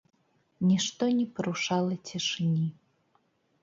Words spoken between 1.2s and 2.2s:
парушала